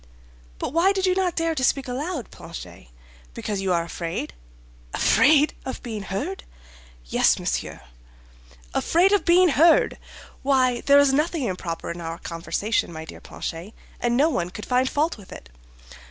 [0.57, 4.33] "But why did you not dare to speak aloud, Planchet—because you are afraid?"
[4.95, 6.43] "Afraid of being heard?
[7.05, 7.81] Yes, monsieur."
[8.73, 9.99] "Afraid of being heard!
[10.41, 14.65] Why, there is nothing improper in our conversation, my dear Planchet, and no one could
[14.65, 15.49] find fault with it."